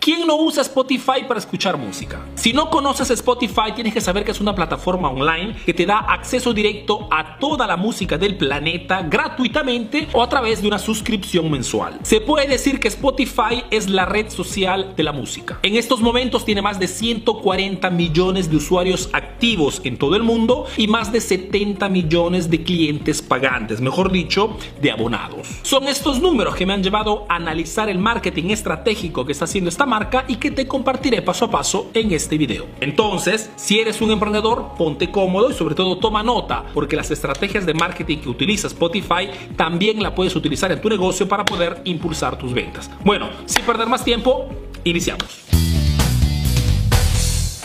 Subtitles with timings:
[0.00, 2.24] ¿Quién no usa Spotify para escuchar música?
[2.34, 5.98] Si no conoces Spotify, tienes que saber que es una plataforma online que te da
[5.98, 11.50] acceso directo a toda la música del planeta gratuitamente o a través de una suscripción
[11.50, 11.98] mensual.
[12.02, 15.58] Se puede decir que Spotify es la red social de la música.
[15.62, 20.64] En estos momentos tiene más de 140 millones de usuarios activos en todo el mundo
[20.78, 25.46] y más de 70 millones de clientes pagantes, mejor dicho, de abonados.
[25.60, 29.68] Son estos números que me han llevado a analizar el marketing estratégico que está haciendo
[29.68, 32.66] esta marca y que te compartiré paso a paso en este video.
[32.80, 37.66] Entonces, si eres un emprendedor, ponte cómodo y sobre todo toma nota, porque las estrategias
[37.66, 42.38] de marketing que utiliza Spotify también la puedes utilizar en tu negocio para poder impulsar
[42.38, 42.90] tus ventas.
[43.04, 44.48] Bueno, sin perder más tiempo,
[44.84, 45.69] iniciamos.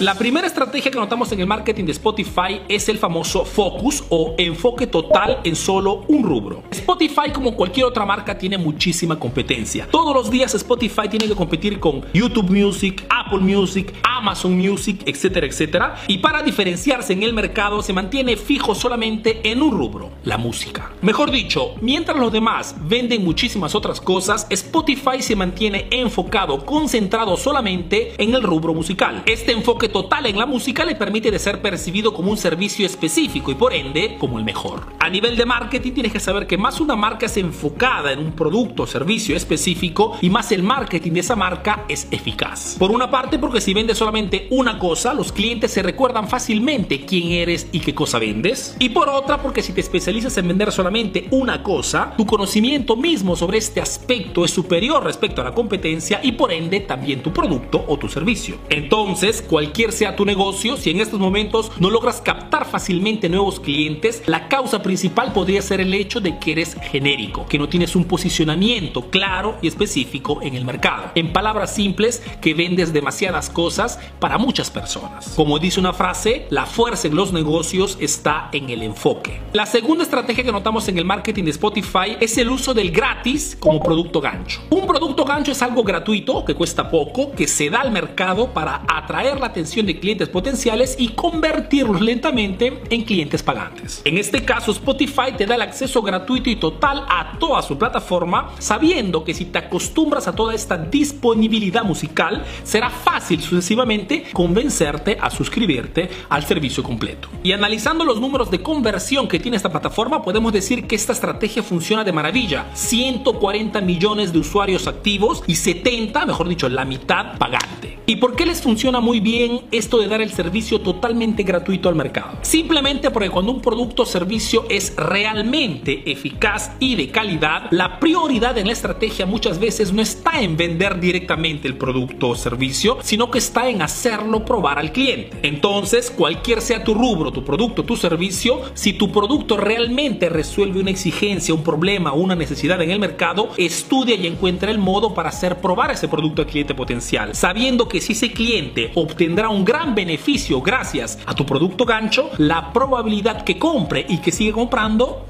[0.00, 4.34] La primera estrategia que notamos en el marketing de Spotify es el famoso focus o
[4.38, 6.64] enfoque total en solo un rubro.
[6.72, 9.86] Spotify, como cualquier otra marca, tiene muchísima competencia.
[9.88, 15.46] Todos los días Spotify tiene que competir con YouTube Music, Apple Music, Amazon Music, etcétera,
[15.46, 15.94] etcétera.
[16.08, 20.90] Y para diferenciarse en el mercado se mantiene fijo solamente en un rubro, la música.
[21.02, 28.14] Mejor dicho, mientras los demás venden muchísimas otras cosas, Spotify se mantiene enfocado, concentrado solamente
[28.18, 29.22] en el rubro musical.
[29.26, 33.50] Este enfoque total en la música le permite de ser percibido como un servicio específico
[33.50, 34.92] y por ende como el mejor.
[35.00, 38.32] A nivel de marketing tienes que saber que más una marca es enfocada en un
[38.32, 42.76] producto o servicio específico y más el marketing de esa marca es eficaz.
[42.78, 47.32] Por una parte porque si vendes solamente una cosa, los clientes se recuerdan fácilmente quién
[47.32, 48.76] eres y qué cosa vendes.
[48.78, 53.36] Y por otra porque si te especializas en vender solamente una cosa, tu conocimiento mismo
[53.36, 57.84] sobre este aspecto es superior respecto a la competencia y por ende también tu producto
[57.86, 58.56] o tu servicio.
[58.70, 63.58] Entonces, cualquier cualquier sea tu negocio, si en estos momentos no logras captar fácilmente nuevos
[63.58, 67.96] clientes, la causa principal podría ser el hecho de que eres genérico, que no tienes
[67.96, 71.10] un posicionamiento claro y específico en el mercado.
[71.16, 75.32] En palabras simples, que vendes demasiadas cosas para muchas personas.
[75.34, 79.40] Como dice una frase, la fuerza en los negocios está en el enfoque.
[79.54, 83.56] La segunda estrategia que notamos en el marketing de Spotify es el uso del gratis
[83.58, 84.60] como producto gancho.
[84.70, 88.82] Un producto gancho es algo gratuito que cuesta poco, que se da al mercado para
[88.86, 94.02] atraer la atención de clientes potenciales y convertirlos lentamente en clientes pagantes.
[94.04, 98.50] En este caso, Spotify te da el acceso gratuito y total a toda su plataforma,
[98.58, 105.30] sabiendo que si te acostumbras a toda esta disponibilidad musical, será fácil sucesivamente convencerte a
[105.30, 107.28] suscribirte al servicio completo.
[107.42, 111.62] Y analizando los números de conversión que tiene esta plataforma, podemos decir que esta estrategia
[111.62, 112.66] funciona de maravilla.
[112.74, 117.98] 140 millones de usuarios activos y 70, mejor dicho, la mitad pagante.
[118.06, 121.94] ¿Y por qué les funciona muy bien esto de dar el servicio totalmente gratuito al
[121.94, 122.38] mercado?
[122.42, 128.56] Simplemente porque cuando un producto o servicio es realmente eficaz y de calidad, la prioridad
[128.58, 133.30] en la estrategia muchas veces no está en vender directamente el producto o servicio, sino
[133.30, 135.38] que está en hacerlo probar al cliente.
[135.42, 140.90] Entonces, cualquier sea tu rubro, tu producto, tu servicio, si tu producto realmente resuelve una
[140.90, 145.60] exigencia, un problema una necesidad en el mercado, estudia y encuentra el modo para hacer
[145.60, 150.60] probar ese producto al cliente potencial, sabiendo que si ese cliente obtendrá un gran beneficio
[150.60, 155.26] gracias a tu producto gancho, la probabilidad que compre y que siga comprando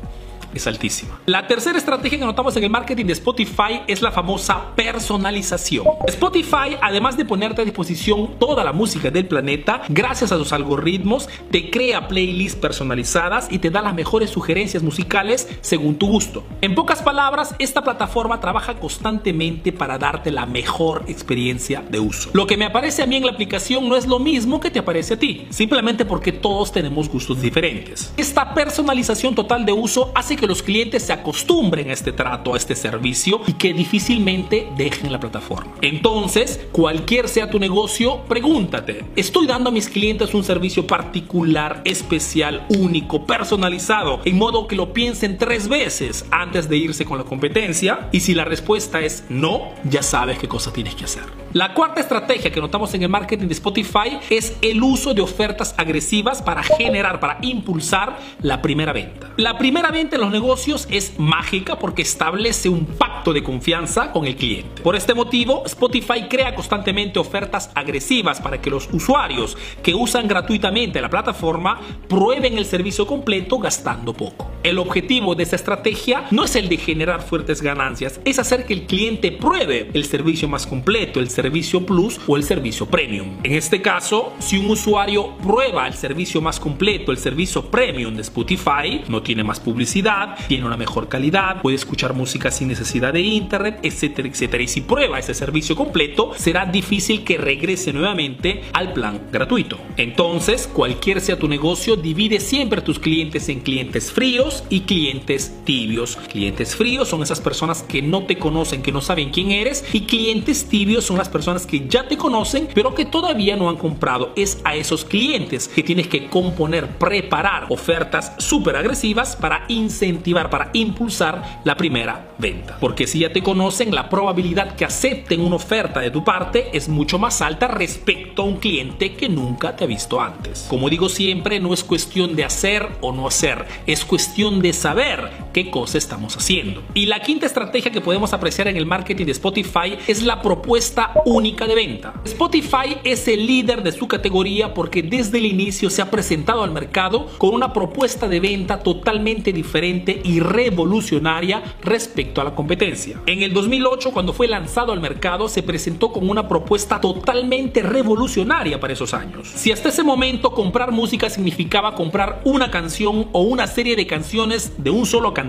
[0.54, 1.20] es altísima.
[1.26, 5.86] La tercera estrategia que notamos en el marketing de Spotify es la famosa personalización.
[6.06, 11.28] Spotify, además de ponerte a disposición toda la música del planeta, gracias a sus algoritmos,
[11.50, 16.44] te crea playlists personalizadas y te da las mejores sugerencias musicales según tu gusto.
[16.60, 22.30] En pocas palabras, esta plataforma trabaja constantemente para darte la mejor experiencia de uso.
[22.32, 24.78] Lo que me aparece a mí en la aplicación no es lo mismo que te
[24.78, 28.12] aparece a ti, simplemente porque todos tenemos gustos diferentes.
[28.16, 32.56] Esta personalización total de uso hace que los clientes se acostumbren a este trato, a
[32.56, 35.72] este servicio y que difícilmente dejen la plataforma.
[35.80, 42.66] Entonces, cualquier sea tu negocio, pregúntate, ¿estoy dando a mis clientes un servicio particular, especial,
[42.68, 48.08] único, personalizado, en modo que lo piensen tres veces antes de irse con la competencia?
[48.12, 51.43] Y si la respuesta es no, ya sabes qué cosa tienes que hacer.
[51.54, 55.72] La cuarta estrategia que notamos en el marketing de Spotify es el uso de ofertas
[55.78, 59.30] agresivas para generar, para impulsar la primera venta.
[59.36, 64.24] La primera venta en los negocios es mágica porque establece un pacto de confianza con
[64.24, 64.82] el cliente.
[64.82, 71.00] Por este motivo, Spotify crea constantemente ofertas agresivas para que los usuarios que usan gratuitamente
[71.00, 74.50] la plataforma prueben el servicio completo gastando poco.
[74.64, 78.72] El objetivo de esta estrategia no es el de generar fuertes ganancias, es hacer que
[78.72, 83.38] el cliente pruebe el servicio más completo, el servicio plus o el servicio premium.
[83.42, 88.22] En este caso, si un usuario prueba el servicio más completo, el servicio premium de
[88.22, 93.20] Spotify, no tiene más publicidad, tiene una mejor calidad, puede escuchar música sin necesidad de
[93.20, 94.62] internet, etcétera, etcétera.
[94.62, 99.78] Y si prueba ese servicio completo, será difícil que regrese nuevamente al plan gratuito.
[99.96, 106.16] Entonces, cualquier sea tu negocio, divide siempre tus clientes en clientes fríos y clientes tibios.
[106.16, 110.02] Clientes fríos son esas personas que no te conocen, que no saben quién eres, y
[110.02, 114.32] clientes tibios son las personas que ya te conocen, pero que todavía no han comprado.
[114.36, 120.70] Es a esos clientes que tienes que componer, preparar ofertas súper agresivas para incentivar, para
[120.74, 122.76] impulsar la primera venta.
[122.78, 126.88] Porque si ya te conocen, la probabilidad que acepten una oferta de tu parte es
[126.88, 130.66] mucho más alta respecto a un cliente que nunca te ha visto antes.
[130.68, 135.43] Como digo siempre, no es cuestión de hacer o no hacer, es cuestión de saber
[135.54, 136.82] qué cosa estamos haciendo.
[136.92, 141.12] Y la quinta estrategia que podemos apreciar en el marketing de Spotify es la propuesta
[141.24, 142.12] única de venta.
[142.24, 146.72] Spotify es el líder de su categoría porque desde el inicio se ha presentado al
[146.72, 153.20] mercado con una propuesta de venta totalmente diferente y revolucionaria respecto a la competencia.
[153.26, 158.80] En el 2008, cuando fue lanzado al mercado, se presentó con una propuesta totalmente revolucionaria
[158.80, 159.52] para esos años.
[159.54, 164.72] Si hasta ese momento comprar música significaba comprar una canción o una serie de canciones
[164.82, 165.43] de un solo cantante,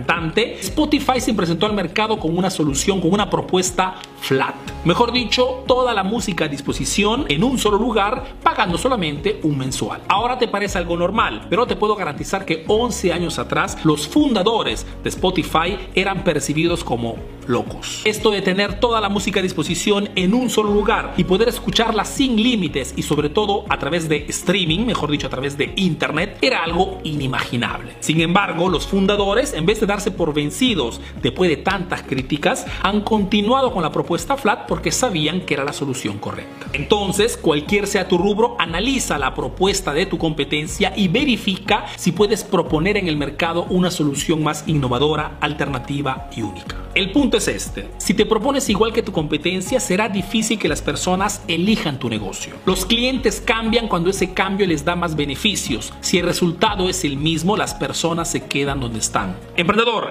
[0.61, 4.55] Spotify se presentó al mercado con una solución, con una propuesta flat.
[4.83, 10.01] Mejor dicho, toda la música a disposición en un solo lugar, pagando solamente un mensual.
[10.07, 14.85] Ahora te parece algo normal, pero te puedo garantizar que 11 años atrás los fundadores
[15.03, 17.15] de Spotify eran percibidos como
[17.47, 18.01] locos.
[18.05, 22.05] Esto de tener toda la música a disposición en un solo lugar y poder escucharla
[22.05, 26.37] sin límites y sobre todo a través de streaming, mejor dicho a través de internet,
[26.41, 27.93] era algo inimaginable.
[27.99, 33.01] Sin embargo, los fundadores, en vez de darse por vencidos después de tantas críticas, han
[33.01, 36.67] continuado con la propuesta flat porque sabían que era la solución correcta.
[36.73, 42.43] Entonces, cualquier sea tu rubro, analiza la propuesta de tu competencia y verifica si puedes
[42.43, 46.77] proponer en el mercado una solución más innovadora, alternativa y única.
[46.95, 47.89] El punto es este.
[47.97, 52.53] Si te propones igual que tu competencia, será difícil que las personas elijan tu negocio.
[52.65, 55.93] Los clientes cambian cuando ese cambio les da más beneficios.
[55.99, 59.35] Si el resultado es el mismo, las personas se quedan donde están.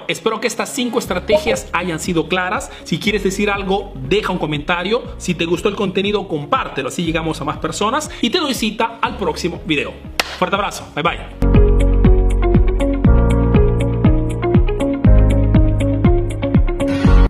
[0.07, 2.71] Espero que estas cinco estrategias hayan sido claras.
[2.83, 5.03] Si quieres decir algo, deja un comentario.
[5.17, 8.09] Si te gustó el contenido, compártelo, así llegamos a más personas.
[8.21, 9.93] Y te doy cita al próximo video.
[10.37, 10.87] Fuerte abrazo.
[10.95, 11.44] Bye bye.